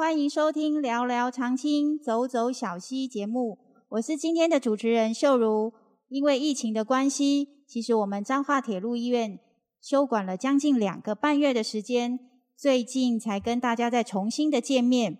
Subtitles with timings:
[0.00, 3.58] 欢迎收听《聊聊长青，走走小溪》节目。
[3.90, 5.74] 我是今天的主持人秀如。
[6.08, 9.38] 因为疫情的关系，其实我们彰化铁路医院
[9.78, 12.18] 休馆了将近两个半月的时间，
[12.56, 15.18] 最近才跟大家再重新的见面。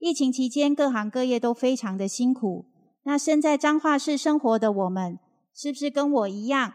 [0.00, 2.66] 疫情期间，各行各业都非常的辛苦。
[3.04, 5.20] 那身在彰化市生活的我们，
[5.54, 6.72] 是不是跟我一样，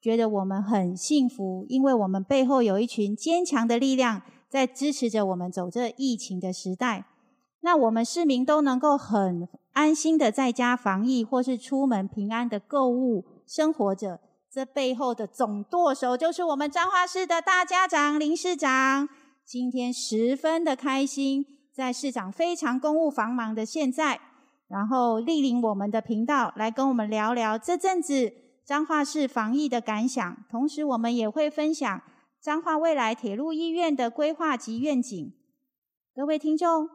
[0.00, 1.66] 觉得我们很幸福？
[1.68, 4.22] 因为我们背后有一群坚强的力量。
[4.54, 7.06] 在支持着我们走这疫情的时代，
[7.62, 14.20] 那我们市民都能够很安心的在家防疫，或是出门平安的购物生活着。
[14.48, 19.08] 这背后的总舵手就是我们彰化市的大家长林市长。
[19.44, 24.20] 今天十分的开心，在市长非常公务繁忙的现在，
[24.68, 28.32] 然后莅临我们的频道来跟我们聊聊这阵子
[28.64, 32.00] 彰化市防疫的感想，同时我们也会分享。
[32.44, 35.32] 彰化未来铁路医院的规划及愿景，
[36.14, 36.90] 各位听众，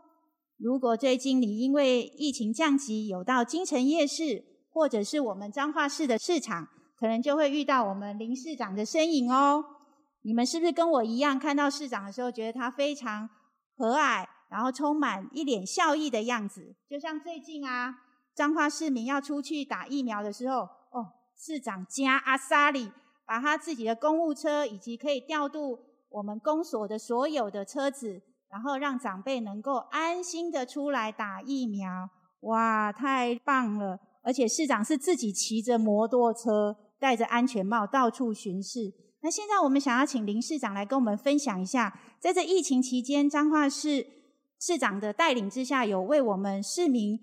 [0.57, 9.65] 如果最近你因为疫情降级有到京城夜市，或者是我们彰化市的市场，可能就会遇到我们林市长的身影哦。
[10.21, 13.27] 你们是不是跟我一样，看到市长的时候，觉得他非常
[13.75, 16.75] 和蔼，然后充满一脸笑意的样子？
[16.87, 17.95] 就像最近啊，
[18.35, 20.57] 彰化市民要出去打疫苗的时候，
[20.91, 22.91] 哦，市长加阿萨里。
[23.29, 25.77] 把他自己的公务车以及可以调度
[26.09, 33.99] 我们公所的所有的车子，然后让长辈能够安心的出来打疫苗，哇，太棒了！
[34.23, 38.91] 而且市长是自己骑着摩托车，戴着安全帽到处巡视。
[39.21, 44.07] 那现在我们想要请林市长来跟我们分享一下，在这疫情期间，彰化市
[44.59, 47.19] 市长的带领之下，有为我们市民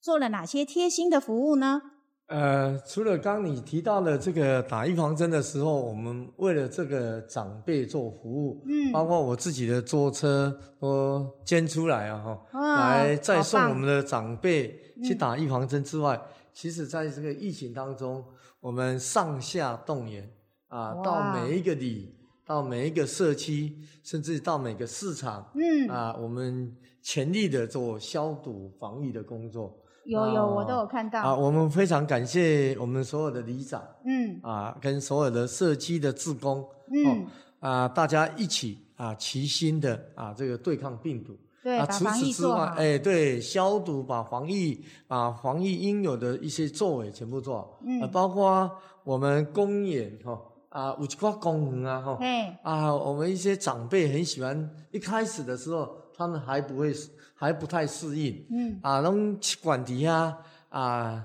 [0.00, 1.82] 做了哪些贴心的服务呢？
[2.28, 16.20] 呃，除了刚你提到的这个打预防针的时候，我们为了这个长辈做服务，嗯，包括我自己的坐车都捐出来啊，哈，来再送我们的长辈去打预防针之外，
[16.52, 18.22] 其实在这个疫情当中，
[18.60, 20.30] 我们上下动员
[20.68, 22.14] 啊，到每一个里，
[22.44, 23.74] 到每一个社区，
[24.04, 29.74] 甚至到每个市场，嗯，啊，我们全力的做消毒防疫的工作。
[30.08, 31.20] 有有，我都有看到。
[31.20, 37.26] 啊，我们非常感谢我们所有的里长，嗯，啊，跟所有的社区的志工，嗯，
[37.60, 41.36] 啊，大家一起啊，齐心的啊，这个对抗病毒。
[41.62, 47.78] 对，啊，除此之外，哎，对，消毒，把防疫，把防疫应有的一些作为全部做好。
[47.84, 48.70] 嗯，包括
[49.04, 52.18] 我们公园哈，啊，有一块公园啊，哈，
[52.62, 56.92] 啊，我们一些长辈很喜欢，一开始的时候，他们还不会。
[57.40, 60.36] 还不太适应，嗯，啊，拢去管底下
[60.70, 61.24] 啊，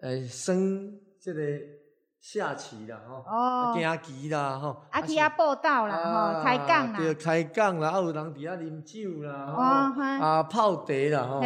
[0.00, 1.42] 呃，升这个
[2.18, 11.42] 下棋啦，吼，哦，行棋啦，吼，啊，去遐报道啦，吼，开讲啦，对，开讲啦，啊，有人底遐啉酒啦，吼，啊，泡茶啦，吼，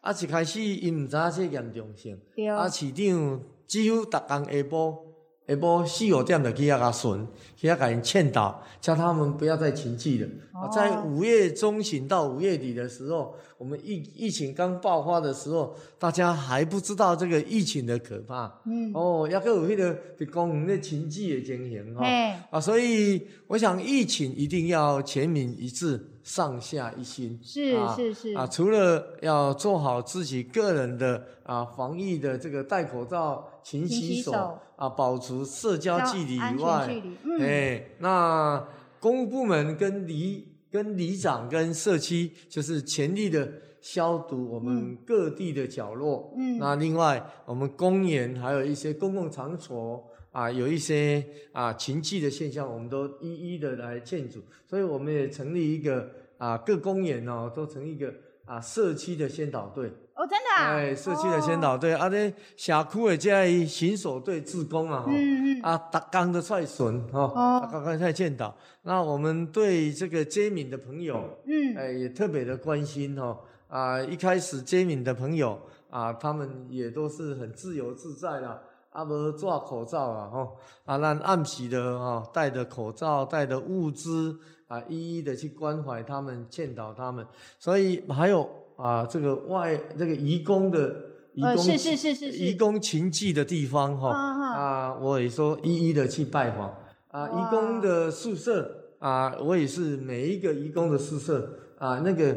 [0.00, 2.20] 啊，一开始因毋知影这严重性，
[2.52, 5.09] 啊，市长几乎逐工下晡。
[5.50, 10.28] 下晡四五点就去遐甲巡，去遐甲因劝导，叫他们不要再群聚了。
[10.72, 18.60] 在五月中旬到五月底的时候，我们疫疫情刚爆发的时候，大家还不知道这个疫情的可怕。
[18.66, 18.92] 嗯。
[18.94, 22.06] 哦，抑个有迄个伫公园咧群聚的情形哈。
[22.50, 26.09] 啊，所以我想疫情一定要全民一致。
[26.22, 27.38] 上下一心。
[27.42, 28.34] 是是是。
[28.34, 37.02] 啊，除了要做好自己个人的啊防疫的这个戴口罩、勤洗手啊，保持社交距离以外，
[37.40, 38.66] 哎，那
[38.98, 43.50] 公务部门跟里跟里长跟社区就是全力的
[43.80, 46.32] 消毒我们各地的角落。
[46.36, 50.06] 嗯，那另外我们公园还有一些公共场所。
[50.32, 56.08] 啊，有一些啊情绪的现象，我们都一一的来劝阻，所以我们也成立一个
[56.38, 58.14] 啊各公园哦，都成一个
[58.44, 59.90] 啊社区的先导队。
[60.14, 60.74] 哦，真的啊？
[60.74, 68.54] 哎，社区的先导队，啊，这社区的这巡守队自工啊，嗯嗯，啊，达刚的帅巡哈，刚刚在劝导。
[68.82, 73.38] 那我们对这个街敏的朋友，嗯，哎，也特别的关心哦。
[73.66, 75.58] 啊，一开始街敏的朋友
[75.88, 78.62] 啊，他们也都是很自由自在的。
[78.90, 80.56] 啊，无做口罩啊，吼！
[80.84, 87.24] 啊，咱暗时的吼，戴着口罩，带着物资啊，一一的去关怀他们，劝导他们。
[87.58, 90.92] 所以还有啊，这个外这个移工的
[91.34, 96.74] 移工是是是是移工勤聚的地方哈啊，我也说一一的去拜访
[97.12, 101.48] 啊，移工的宿舍啊，我也是每一个移工的宿舍
[101.78, 102.36] 啊，那个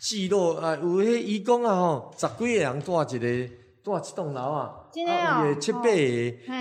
[0.00, 3.54] 记录啊，有些移工啊吼，十几个人住一个。
[3.82, 4.74] 住一栋楼啊，
[5.08, 5.88] 啊，也七八个，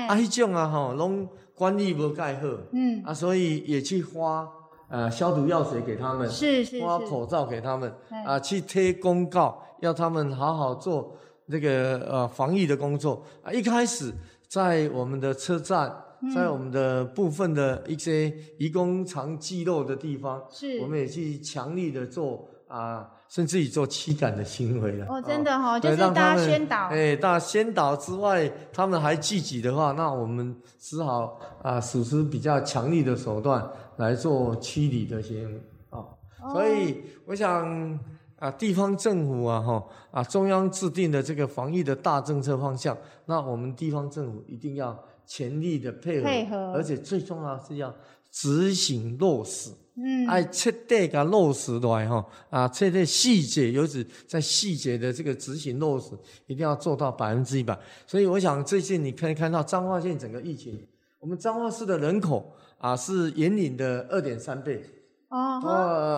[0.07, 4.47] 啊，迄种啊吼，拢管理无介好，嗯，啊，所以也去花
[4.89, 7.93] 呃消毒药水给他们，是是发口罩给他们，
[8.25, 11.15] 啊，去贴公告，要他们好好做
[11.49, 13.23] 这个呃防疫的工作。
[13.41, 13.51] 啊。
[13.51, 14.13] 一开始
[14.47, 15.93] 在我们的车站，
[16.33, 23.09] 在我们的部分的一些移工常记录的地方，是，我们也去强力的做啊。
[23.29, 25.05] 甚至于做驱赶的行为了。
[25.07, 26.87] 哦，真的哈，就是大家宣导。
[26.87, 33.63] 哎，大家宣导之外，他们还聚集的话，那我们只好啊，使出比较强力的手段
[33.97, 35.61] 来做驱离的行为
[35.91, 36.03] 啊。
[36.51, 37.99] 所以，我想
[38.39, 44.97] 啊，地方政府啊，哈啊，中央制定的这个防疫的大政策方向，那我们地方政府一定要
[45.27, 47.93] 全力的配合，配合，而且最重要是要
[48.31, 49.69] 执行落实。
[50.01, 56.11] 嗯，爱彻底给落实来哈啊，彻底细节，尤其在细节的这个执行落实，
[56.47, 57.77] 一定要做到百分之一百。
[58.07, 60.79] 所以我想最近你可以看到彰化县整个疫情，
[61.19, 64.81] 我们彰化市的人口啊是延岭的二点三倍。
[65.29, 65.61] 哦，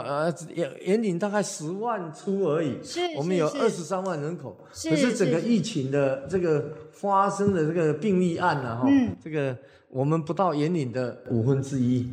[0.07, 2.81] 呃，延延岭大概十万出而已。
[2.81, 4.55] 是，我们有二十三万人口。
[4.71, 8.87] 是，可是整个疫情的这个发生的这个病例案呢，哈，
[9.21, 9.57] 这个
[9.89, 12.09] 我们不到延岭的五分之一。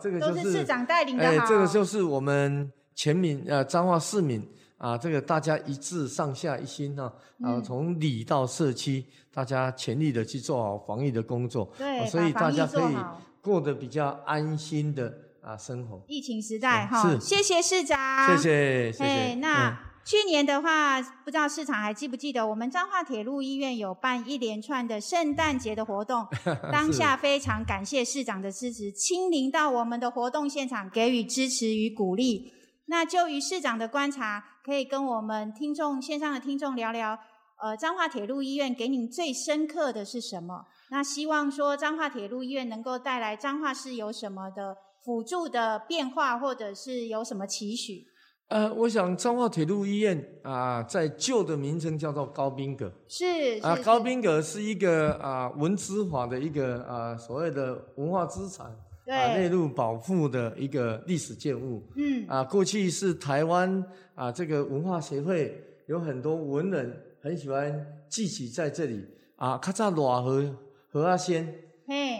[0.00, 4.42] 这个就是市长带领的哎，这个就是我们全民呃彰化市民
[4.78, 7.12] 啊，这个大家一致上下一心哈，
[7.42, 12.96] 啊，从里到社区，大家全力的去做好防疫的工作，对，所以大家可以
[13.42, 15.12] 过得比较安心的
[15.42, 16.02] 啊生活。
[16.08, 19.34] 疫情时代哈，谢谢市长，谢谢谢谢。
[19.34, 19.89] 那。
[20.04, 26.26] 去年的话，不知道市场还记不记得，我们彰化铁路医院有办一连串的圣诞节的活动。
[26.72, 32.52] 当下非常感谢市长的支持，亲临到我们的活动现场给予支持与鼓励。
[32.86, 37.16] 那就于市长的观察，可以跟我们听众线上的听众聊聊，
[37.62, 40.64] 呃，彰化铁路医院给你最深刻的是什么？
[40.90, 48.06] 那希望说彰化铁路医院能够带来彰化市有什么的辅助的变化，或者是有什么期许？
[48.50, 53.24] 呃，我想彰化铁路医院啊，在旧的名称叫做高宾阁，是
[53.62, 61.80] 啊，高宾阁是一个啊文资法的一个啊所谓的文化资产啊列入保护的一个历史建物。
[61.94, 62.26] 嗯。
[62.26, 63.84] 啊，过去是台湾
[64.16, 65.56] 啊这个文化协会
[65.86, 66.92] 有很多文人
[67.22, 69.06] 很喜欢聚集在这里。
[69.36, 70.52] 啊，卡扎罗和
[70.90, 71.54] 何阿仙，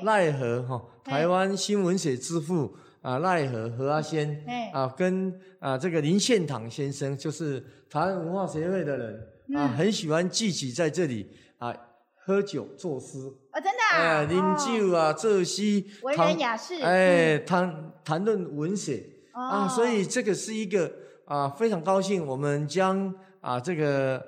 [0.04, 2.72] 奈何哈，台湾新文学之父。
[3.02, 4.44] 啊，奈何何阿仙，
[4.74, 7.58] 啊，跟啊这个林献堂先生，就是
[7.88, 11.26] 台湾文化协会的人，啊，很喜欢聚集在这里
[11.56, 11.74] 啊，
[12.14, 13.18] 喝酒作诗，
[13.52, 19.02] 啊，真的，啊，饮酒啊，作诗，文人雅士，哎，谈谈论文学，
[19.32, 20.92] 啊，所以这个是一个
[21.24, 24.22] 啊，非常高兴，我们将啊这个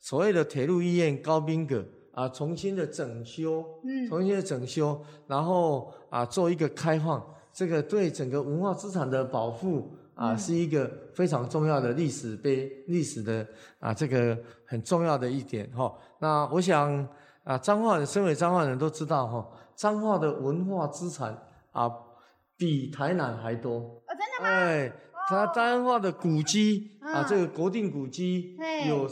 [0.00, 7.24] 所谓的铁路医院高宾阁啊，重新的整修，嗯，重新的整修，然后啊做一个开放。
[7.56, 13.46] 这个对整个文化资产的保护啊，是一个非常重要的历史碑、历史的
[13.80, 15.90] 啊，这个很重要的一点哈。
[16.20, 17.08] 那我想
[17.44, 21.34] 啊，彰化人身为彰化人都知道哈，彰化的文化资产
[21.72, 21.90] 啊，
[22.58, 23.78] 比台南还多。
[23.78, 24.48] 哦，真的吗？
[24.50, 24.92] 哎，
[25.30, 28.54] 它彰化的古迹啊，这个国定古迹
[28.86, 29.08] 有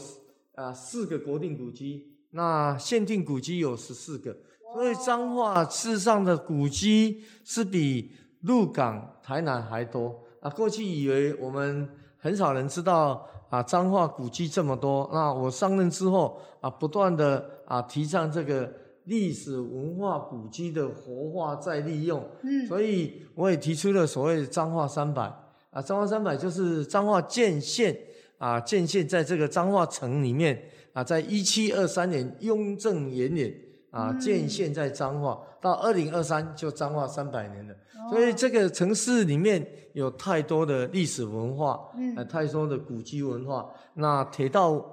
[0.54, 4.36] 啊四个国定古迹，那限定古迹有十四个，
[4.74, 8.12] 所以彰化世上的古迹是比。
[8.44, 10.50] 鹿港、台南还多啊！
[10.50, 15.08] 过去以为我们很少人知道啊，彰化古迹这么多。
[15.12, 18.70] 那我上任之后啊，不断的啊提倡这个
[19.04, 22.22] 历史文化古迹的活化再利用。
[22.42, 25.22] 嗯，所以我也提出了所谓的彰化三百
[25.70, 27.96] 啊，彰化三百就是彰化建县
[28.36, 33.50] 啊，建县在这个彰化城里面啊，在一七二三年雍正元年
[33.94, 37.74] 啊建县在彰化，到二零二三就彰化三百年了。
[38.10, 41.80] 所以这个城市里面有太多的历史文化，
[42.16, 43.70] 呃，太多的古迹文化。
[43.94, 44.84] 那铁道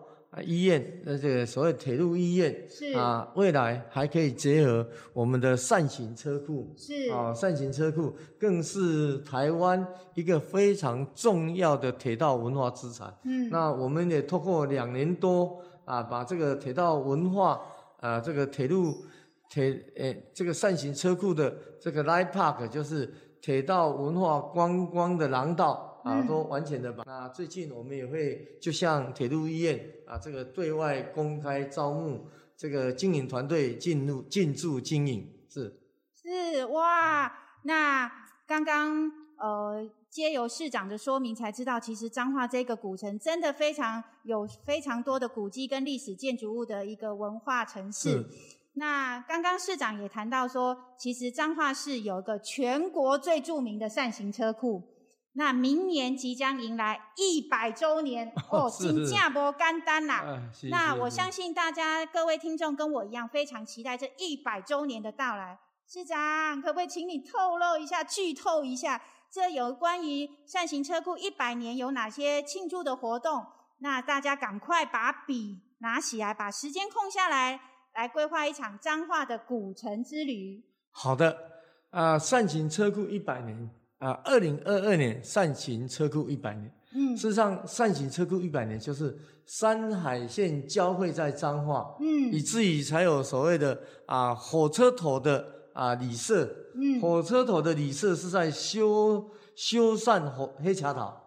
[0.46, 13.14] 医院，那这个所谓铁路医院，是啊，未来还可以结合我们的扇形车库，是啊，扇形车库更是台湾一个非常重要的铁道文化资产。
[13.26, 17.60] 嗯，那我们也透过两年多啊，把这个铁道文化
[18.02, 19.06] 啊，这个铁路。
[19.54, 27.04] 铁诶，这个扇形车库的这个 Light Park 就是铁道文化观光的廊道啊，都完全的把。
[27.06, 29.78] 那最近我们也会就像铁路医院
[30.08, 35.78] 啊，这个对外公开招募这个经营团队进入进驻经营，是
[36.16, 37.30] 是哇。
[37.64, 38.10] 那
[38.48, 48.26] 刚刚呃，皆由市长的说明才知道，其实彰化这个古城真的非常有非常多的古迹跟历史建筑物的一个文化城市。
[48.74, 54.84] 那刚刚市长也谈到说，其实彰化市有一个全国最著名的扇形车库。
[55.36, 60.42] 那明年即将迎来一百周年哦，新加坡干单啦。
[60.70, 65.58] 那我相信大家各位听众跟我一样，非常期待这一百周年的到来。
[65.88, 69.02] 市长，可不可以请你透露一下、剧透一下，
[69.32, 73.46] 这有关于善行车库一百年有哪些庆祝的活动？
[73.80, 77.60] 那大家赶快把笔拿起来，把时间空下来，
[77.94, 80.62] 来规划一场彰化的古城之旅。
[80.92, 81.38] 好的，
[81.92, 83.70] 啊，善行车库一百年。
[84.00, 86.74] 啊，二零二二年善行车库一百年。
[86.94, 101.20] 嗯，事实上，善行车库一百年就是山海线交汇在彰化，嗯，以至于才有所谓的啊火车头的啊里社，嗯，火车头的里社是在修修缮火黑茶岛，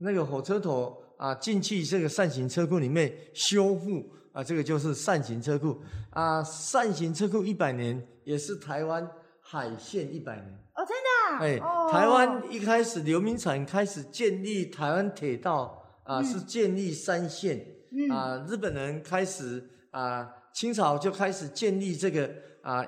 [0.00, 9.10] 那个火车头啊进去这个扇形车库里面修复啊，这个就是扇形车库啊，扇形车库一百年也是台湾
[9.40, 10.46] 海线一百年。
[10.74, 11.46] 哦，真的？
[11.46, 11.58] 哎，
[11.90, 17.66] 台湾一开始刘铭传开始建立台湾铁道啊，是建立三线
[18.10, 18.44] 啊。
[18.46, 22.86] 日本人开始啊，清朝就开始建立这个啊，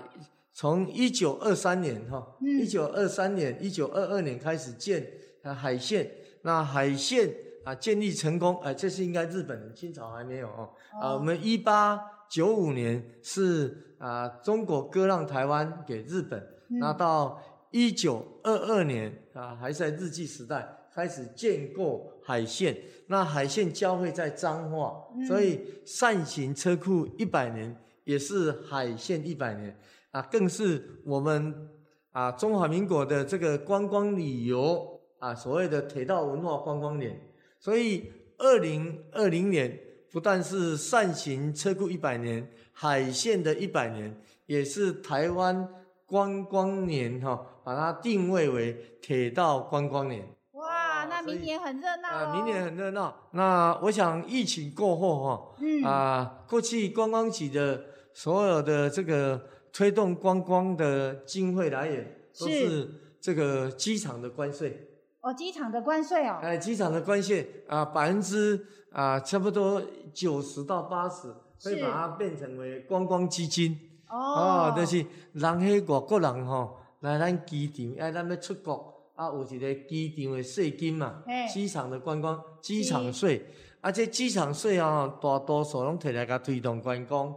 [0.58, 5.06] 从一九二三年哈，一九二三年、一九二二年开始建
[5.44, 6.10] 啊海线。
[6.42, 7.32] 那海线
[7.64, 10.68] 啊建立成功，哎，这是应该日本人，清朝还没有哦。
[11.00, 16.44] 啊，我们一八九五年是啊，中国割让台湾给日本，
[16.80, 17.40] 那到。
[17.70, 22.74] 一九二二年啊，还是在日记时代开始建构海线，
[23.08, 29.78] 那海线交汇在彰化，所以善行车库一百年也是海线一百年
[30.18, 31.68] 啊，更是我们
[32.10, 37.20] 啊中华民国的这个观光旅游啊所谓的铁道文化观光年。
[37.60, 39.78] 所以二零二零年
[40.10, 45.68] 不但是善行车库一百年，海线的一百年，也是台湾
[46.04, 47.46] 观光年哈。
[47.62, 50.26] 把它定位为铁道观光年。
[50.52, 52.34] 哇，那明年很热闹啊！
[52.34, 53.14] 明年很热闹。
[53.32, 57.84] 那我想疫情过后哈，嗯啊，过去观光局的
[58.14, 59.38] 所有的这个
[59.78, 62.04] 推动观光的经费来源，
[62.36, 64.88] 都是这个机场的关税。
[65.20, 66.40] 哦，机场的关税哦。
[66.42, 69.80] 哎，机场的关税啊，百分之啊差不多
[70.12, 71.32] 九十到八十，
[71.62, 73.78] 会把它变成为观光基金。
[74.08, 76.76] 哦，就是让迄外国人吼。
[77.02, 83.46] 来咱机场，哎，咱要出国，啊，有一个机场的税金嘛，机场的观光，机场税，
[83.80, 87.32] 啊，这机场税啊，大多数拢摕来甲推动观光，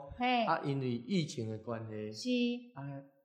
[0.48, 2.82] 啊，因为疫情的关系，是，啊，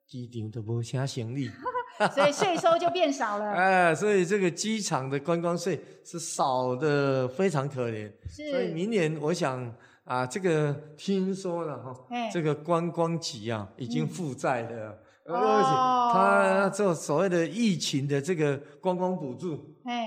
[0.06, 1.50] 机场都无啥生意，
[2.14, 11.94] 所以税收就变少了， 哎，所以这个机场的观光税是少的非常可怜，所以明年我想啊，这个听说了哈，
[12.30, 14.98] 这个观光局啊已经负债了。
[15.28, 15.70] 而且
[16.12, 19.58] 他做所谓的疫情的这个观光补助，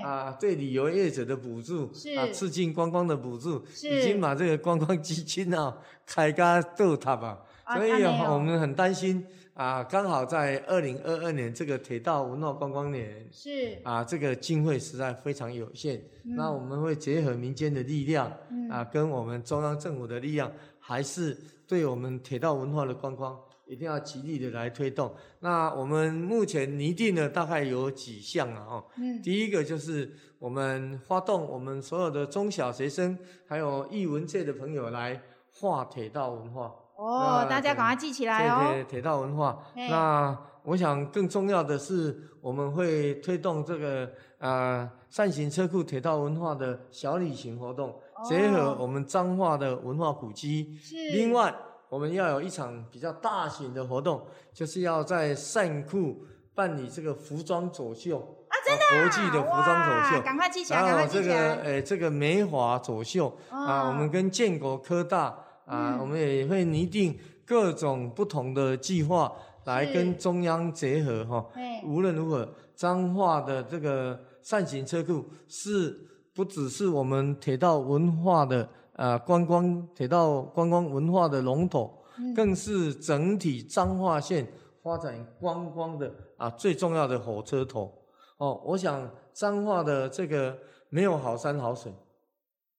[0.02, 7.38] 啊，对旅游业者的补助，啊，促进观光的补助，已经把这个观光基金啊开个豆塔吧。
[7.74, 9.24] 所以我们很担心
[9.54, 16.02] 啊，刚好在二零二二年这个铁道文化观光年，是啊，这个经费实在非常有限。
[16.24, 18.32] 那我们会结合民间的力量，
[18.70, 20.50] 啊，跟我们中央政府的力量，
[20.80, 21.36] 还是
[21.68, 23.38] 对我们铁道文化的观光。
[23.70, 25.14] 一定要极力的来推动。
[25.38, 28.66] 那我们目前拟定的大概有几项啊？
[28.68, 35.22] 哦，嗯，第一个就是我们发动我们所有的中小学生，还有艺文界的朋友来
[35.54, 36.74] 画铁道文化。
[36.96, 38.72] 哦，大家赶快记起来哦。
[38.72, 39.62] 对，铁道文化。
[39.76, 47.94] 那我想更重要的是，我们会推动这个呃善行车库铁道文化的小旅行活动，
[48.28, 50.76] 结合我们彰化的文化古迹。
[50.82, 50.96] 是。
[51.12, 51.54] 另外。
[51.90, 58.16] 我们要有一场比较大型的活动，就是要在善库办理这个服装走秀
[58.48, 61.34] 啊，真的，国际的服装走秀，赶快记起来，赶快记起来。
[61.34, 69.32] 然后这个，诶，这个梅华走秀啊，我们跟建国科大啊，我们也会拟定各种不同的计划
[69.64, 71.44] 来跟中央结合哈。
[71.84, 78.68] 无论如何，彰化的这个善行车库是不只是我们铁道文化的。
[79.00, 82.04] 啊，观光铁道观光文化的龙头，
[82.36, 84.46] 更是整体彰化县
[84.82, 87.90] 发展观光的啊最重要的火车头
[88.36, 88.60] 哦。
[88.66, 90.54] 我想彰化的这个
[90.90, 91.90] 没有好山好水，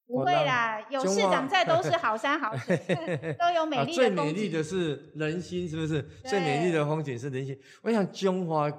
[0.05, 2.77] 不会啦，有市长在 都是好山好水，
[3.39, 6.03] 都有美丽的最美丽的是人心，是不是？
[6.25, 7.59] 最美丽的风景是人心。
[7.81, 8.71] 我想中华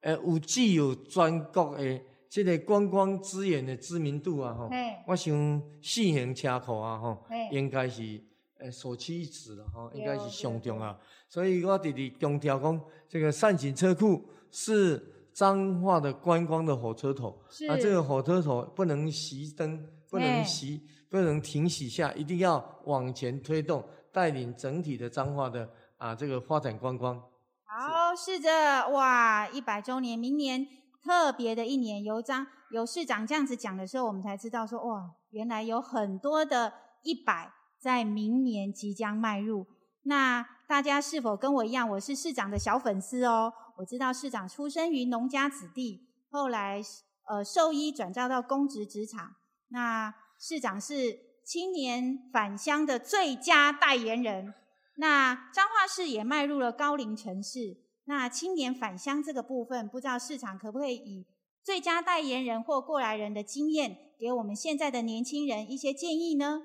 [0.00, 2.00] 呃有具有全国的。
[2.28, 4.70] 这个观光资源的知名度啊，吼，
[5.06, 8.22] 我想四型车库啊，吼，应该是
[8.58, 10.98] 呃首屈一指了吼，应该是上重要。
[11.28, 23.82] 所以我直直强调讲，这个善景车库是彰化的观光的火车头，啊，这个火车头不能熄灯，不能熄，不能停洗下，一定要往前推动，
[24.12, 27.18] 带领整体的彰化的啊这个发展观光。
[27.64, 30.66] 好，是的，哇，一百周年，明年
[31.08, 36.70] 特别的一年，由张由市长这样子讲的时候，我们才知道说，哇，原来有很多的
[37.02, 37.50] 一百
[37.80, 39.66] 在明年即将迈入。
[40.02, 41.88] 那大家是否跟我一样？
[41.88, 43.50] 我是市长的小粉丝哦。
[43.78, 46.82] 我知道市长出生于农家子弟，后来
[47.26, 49.34] 呃兽医转招到公职职场。
[49.68, 54.52] 那市长是青年返乡的最佳代言人。
[54.96, 57.87] 那彰化市也迈入了高龄城市。
[58.08, 61.26] 那青年返乡这个部分，不知道市场可不可以以
[61.62, 66.62] 最佳代言人或过来人的经验，给我们现在的年轻人一些建议呢？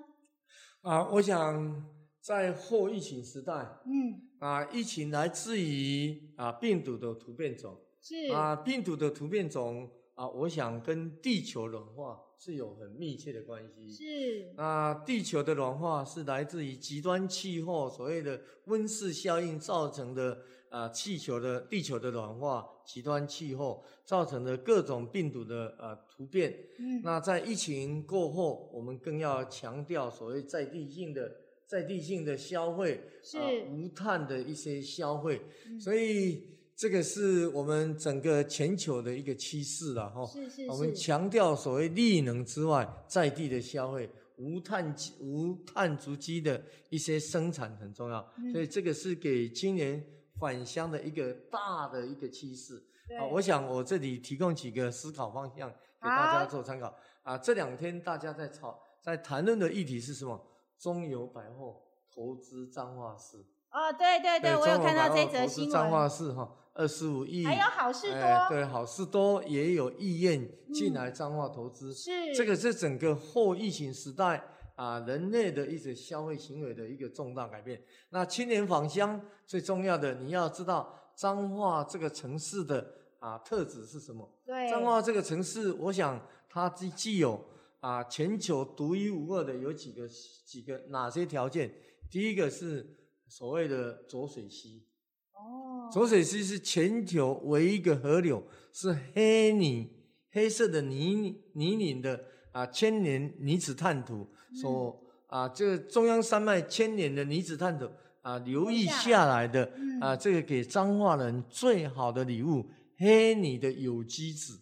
[0.84, 1.86] 啊，我想
[2.22, 3.54] 在后疫情时代，
[3.86, 12.18] 嗯，啊，疫情来自于啊病毒的突变种，是啊病毒的突变种啊，我想跟地球暖化。
[12.46, 13.90] 是有很密切的关系。
[13.90, 14.54] 是。
[14.58, 20.40] 啊地球的暖化是来自于极端气候，所谓的温室效应造成的
[20.74, 26.51] 啊，气球的地球的暖化，极端气候造成的各种病毒的呃突变。
[26.80, 27.00] 嗯。
[27.03, 31.32] 那在疫情过后，我们更要强调所谓在地性的
[31.68, 33.38] 在地性的消费，是
[33.70, 35.39] 无碳的一些消费，
[35.80, 36.50] 所以。
[36.75, 40.25] 这个是我们整个全球的一个趋势了哈。
[40.25, 40.68] 是是是。
[40.68, 48.27] 我们强调所谓利能之外，在地的消费，无碳无碳足迹的一些生产很重要。
[48.51, 50.03] 所以这个是给青年
[50.44, 52.76] 返乡的一个大的一个趋势。
[53.18, 56.94] 啊，我想我这里提供几个思考方向给大家做参考。
[57.24, 60.38] 啊，这两天大家在吵在谈论的议题是什么？
[60.78, 61.82] 中油百货
[62.14, 63.38] 投资彰化市。
[63.72, 65.72] 哦，对对对，我有看到这则新闻。
[65.72, 66.58] 彰化市哈。
[66.76, 74.44] 二十五亿，还有好事多，对好事多也有意愿进来彰化投资，是这个是整个后疫情时代
[74.75, 77.81] 啊人类的一些消费行为的一个重大改变。
[78.09, 84.29] 那青年返乡最重要的，你要知道彰化这个城市的啊特质是什么？
[84.46, 87.44] 对，彰化这个城市，我想它既既有
[87.79, 90.07] 啊全球独一无二的有几个
[90.46, 91.74] 几个哪些条件？
[92.09, 94.88] 第一个是所谓的浊水溪。
[95.33, 99.92] 哦浊水溪是全球唯一一个河流，是黑泥
[100.31, 107.89] 黑色的泥泥泞的啊，千年泥子炭土所啊，这个中央山脉千年的泥质炭土
[108.22, 112.66] 啊，留意下来的啊，这个给彰化人最好的礼物，
[112.98, 114.53] 黑你的有机质，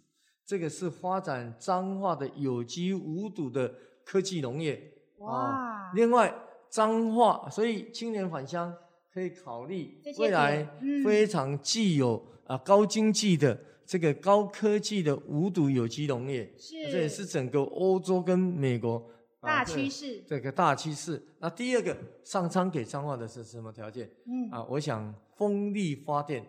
[0.44, 3.72] 这个是发展彰化的有机无毒的
[4.04, 4.82] 科技农业
[5.20, 5.92] 哇。
[5.94, 6.34] 另外
[6.70, 8.74] 彰化，所以青年返乡。
[9.14, 10.66] 可以考虑未来
[11.04, 16.52] 非常具有啊高经济的这个高科技的无毒有机农业，
[16.92, 19.04] 这也是整个欧洲跟美国
[19.42, 20.24] 大趋势。
[20.28, 21.22] 这个大趋势。
[21.40, 24.10] 那第二个上苍给彰化的是什么条件？
[24.26, 26.46] 嗯啊，我想风力发电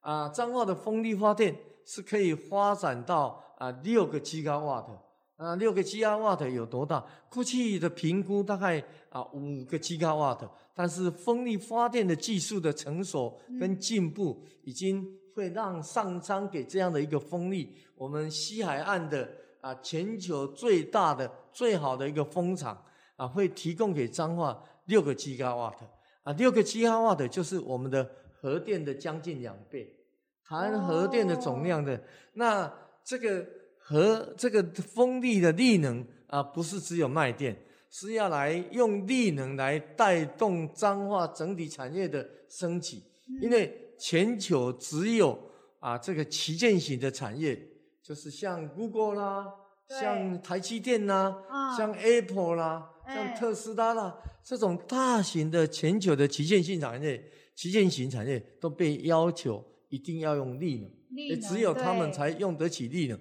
[0.00, 5.02] 啊，彰化的风力发电是可以发展到啊六个吉瓦的。
[5.36, 7.04] 啊，六个吉瓦的有多大？
[7.28, 10.48] 过去的评估大概啊五个吉瓦的。
[10.74, 19.28] 但是风力发电的技术的成熟跟进步，已经会让上苍给这样的一个风力，我们西海岸的
[19.60, 22.82] 啊全球最大的最好的一个风场
[23.16, 25.86] 啊，会提供给彰化六个吉瓦特
[26.22, 28.08] 啊，六个吉瓦特就是我们的
[28.40, 29.94] 核电的将近两倍，
[30.42, 32.00] 含核电的总量的。
[32.34, 32.72] 那
[33.04, 33.46] 这个
[33.78, 37.56] 核这个风力的力能啊，不是只有卖电。
[37.94, 43.02] 是要来用力能来带动彰化整体产业的升级，
[43.42, 45.38] 因为全球只有
[45.78, 47.56] 啊这个旗舰型的产业，
[48.02, 49.54] 就是像 Google 啦，
[49.88, 51.32] 像台积电啦，
[51.78, 60.90] 像 Apple 啦，像特斯拉啦，这种大型的全球的旗舰性产业、旗舰型产业都被要求一定要用力能，
[61.28, 63.16] 也只有他们才用得起力能。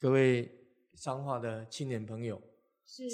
[0.00, 0.50] 各位
[0.96, 2.42] 彰化的青年朋友。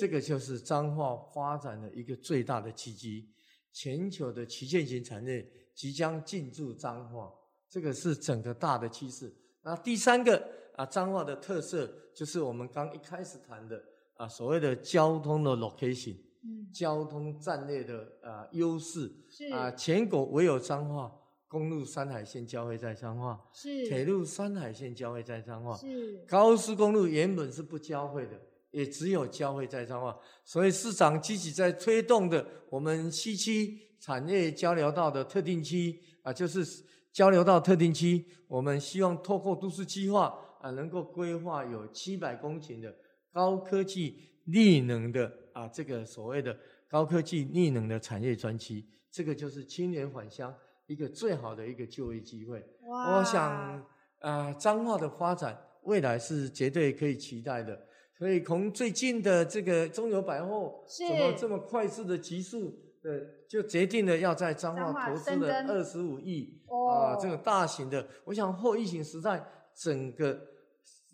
[0.00, 3.28] 这个就是彰化发展的一个最大的契机，
[3.72, 5.46] 全球的旗舰型产业
[5.78, 7.32] 即将进驻彰化，
[7.70, 9.32] 这个是整个大的趋势。
[9.62, 13.80] 那第三个啊，彰化的特色就是我们刚一开始谈的
[14.16, 21.12] 啊，所谓的交通的 location，嗯，交通战略的啊优势，是啊，全国唯有彰化
[21.46, 28.32] 公路山海线交汇在彰化，是铁路山海线交汇在彰化，是高速公路原本是不交汇的。
[28.70, 30.14] 也只有交汇在彰化。
[30.44, 36.64] 所以市长积极在推动的我们西区产业交流道的特定区啊，就是
[37.12, 42.94] 交流道特定区，我们希望透过都市计划啊，能够规划有七百公顷的
[43.32, 46.56] 高科技绿能的啊，这个所谓的
[46.88, 50.54] 高科技绿能的产业专区，这个就是青年返乡
[50.86, 52.64] 一个最好的一个就业机会。
[52.82, 53.82] 我想
[54.20, 57.86] 啊，彰化的发展未来是绝对可以期待的。
[58.16, 70.40] 所以从最近的这个中油百货怎么这么快速的急速的就决定了要在彰化投资了二十五亿啊，这种大型的，我想后疫情时代整个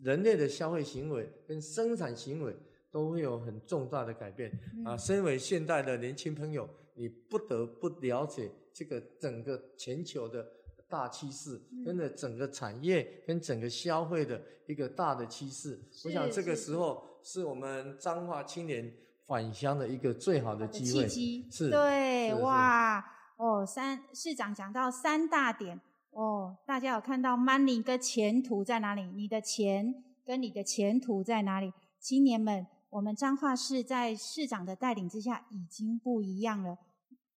[0.03, 2.57] 人类的消费行为跟生产行为
[2.90, 4.51] 都会有很重大的改变
[4.85, 4.97] 啊。
[4.97, 10.47] 身为现代的年轻朋友，你不得不了解这个整个全球的。
[10.87, 18.94] 大趋势，跟着整个产业跟整个消费的一个大的趋势，我想这个时候是我们彰化青年
[19.27, 21.09] 返乡的一个最好的机会。
[21.09, 23.05] 是，对，哇，
[23.37, 29.03] 哦，三市长讲到三大点，哦，大家有看到 money 跟前途在哪里？
[29.15, 31.73] 你的钱跟你的前途在哪里？
[31.99, 36.79] 青年们，我们彰化市在市长的带领之下已经不一样了，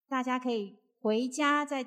[0.07, 1.85] 大家可以回家在。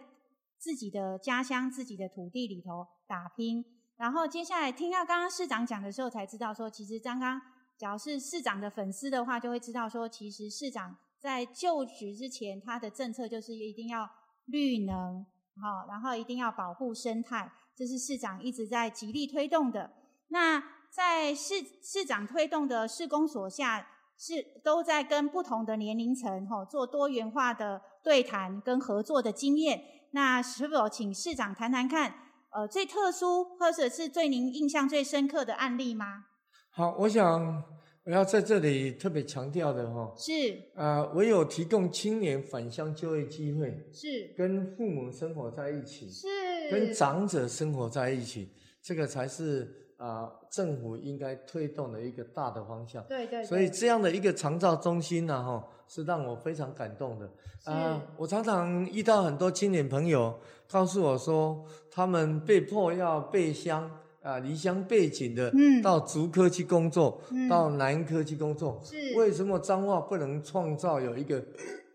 [0.62, 3.64] 自己的家乡、自己的土地里头打拼，
[3.96, 7.40] 然后接下来听到刚刚市长讲的时候，才知道说，其实刚刚
[7.80, 14.06] 只要是市长的粉丝的话，就会知道说，其实市长在就职之前，他的政策就是一定要
[14.44, 15.24] 绿能，
[15.62, 19.90] 好，然后一定要保护生态，这是市长一直在极力推动的。
[20.28, 23.88] 那在市市长推动的市公所下，
[24.18, 29.82] 是都在跟不同的年龄层吼做多元化的对谈跟合作的经验。
[30.10, 32.12] 那是否请市长谈谈看，
[32.50, 36.26] 呃，最特殊或者是最您印象最深刻的案例吗？
[36.70, 37.62] 好，我想
[38.04, 40.32] 我要在这里特别强调的哈，是
[40.74, 46.26] 啊，唯有提供青年返乡就业机会，是跟父母生活在一起，是
[46.70, 48.48] 跟长者生活在一起，
[48.82, 49.76] 这个才是。
[50.00, 53.04] 啊，政府应该推动的一个大的方向。
[53.04, 53.44] 对对。
[53.44, 57.30] 所以这样的一个长照中心呢，哈，是让我非常感动的。
[57.64, 63.90] 啊，我常常遇到很多青年朋友告诉我说，他们被迫要背乡
[64.22, 65.52] 啊，离乡背景的，
[65.82, 68.80] 到竹科去工作，到南科去工作。
[68.84, 68.96] 是。
[69.16, 71.42] 为什么彰化不能创造有一个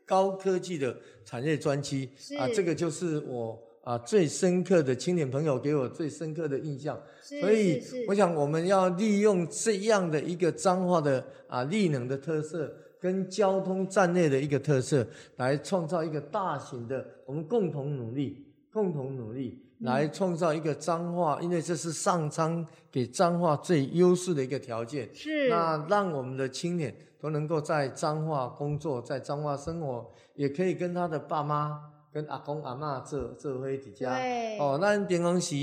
[0.06, 2.10] 高科技的产业专区？
[2.38, 3.60] 啊，这个就是我。
[3.86, 18.45] 啊，最深刻的青年朋友给我最深刻的印象，所以我想我们要利用这样的一个彰化的啊力能的特色，跟交通站内的一个特色，来创造一个大型的，我们共同努力，
[18.76, 25.10] 共同努力来创造一个彰化，因为这是上苍给彰化最优势的一个条件。
[25.14, 31.92] 是，那让我们的青年都能够在彰化工作，在彰化生活，也可以跟他的爸妈。
[32.16, 34.10] 跟阿公阿嬷做做伙伫遮，
[34.58, 35.54] 哦，咱平常时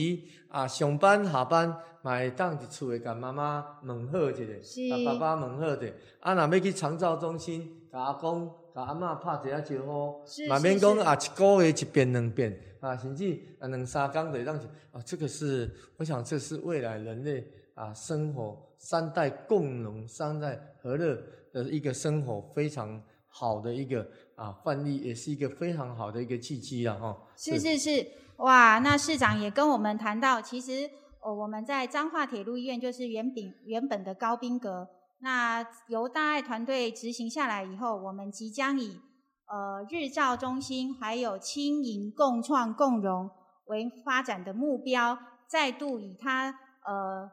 [0.50, 1.66] 啊上班下班，
[2.02, 4.44] 嘛会当伫厝诶，甲妈妈问好一下，
[4.90, 5.90] 甲爸爸问好者。
[6.20, 14.66] 啊，若要去长照中心，甲阿公、甲阿嬷拍一下招呼，嘛免讲啊一个月一遍两遍，啊，甚至啊两三工就当去。
[14.92, 21.16] 啊，这个是，我想这是未来人类啊生活三代共荣、三代和乐
[21.52, 24.06] 的一个生活非常好的一个。
[24.34, 27.16] 啊，范例也是一个非常好的一个契机了哈。
[27.36, 28.04] 是是是，
[28.38, 34.88] 哇，那市长也跟我们谈到，其实哦，我们在彰化铁路医院就是原本原本的高宾阁，
[35.24, 39.00] 那由大爱团队执行下来以后，我们即将以
[39.46, 43.30] 呃日照中心还有轻盈共创共荣
[43.66, 46.50] 为发展的目标，再度以它
[46.84, 47.30] 呃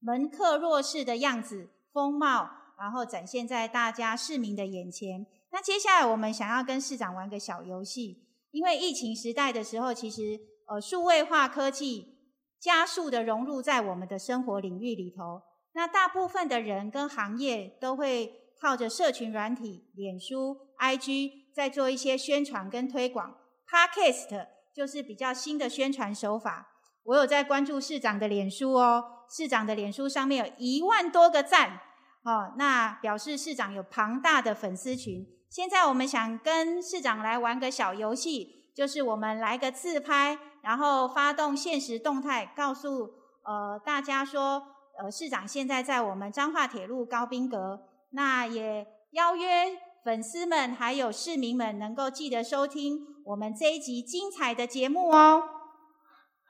[0.00, 5.24] 门客弱势的样子风貌，然后展现在大家市民的眼前。
[5.52, 12.16] 那接下来我们想要跟市长玩个小游戏，因为疫情时代的时候，其实呃数位化科技
[12.58, 15.42] 加速的融入在我们的生活领域里头。
[15.72, 23.36] 那大部分的人跟行业都会靠着社群软体、脸书、IG 在做一些宣传跟推广。
[23.68, 26.68] Podcast 就是比较新的宣传手法。
[27.04, 31.80] 我有在关注市长的脸书哦，市长的脸书上面有一万多个赞，
[32.22, 35.26] 哦，那表示市长有庞大的粉丝群。
[35.48, 43.10] 现在我们想跟市长来玩个小游戏，就是我们来个自拍，然后发动现实动态，告诉
[43.44, 44.62] 呃大家说，
[44.98, 55.42] 呃市长现在在我们彰化铁路高宾阁，那也邀约粉丝们还有市民们能够记得收听我们这一集精彩的节目哦。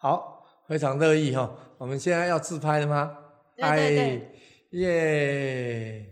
[0.00, 3.18] 好，非常乐意哈，我们现在要自拍了吗？
[3.56, 6.06] 对对对，耶。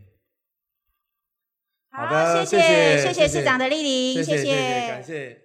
[1.91, 5.41] 好的，谢谢谢谢市长的莅临，谢谢感谢。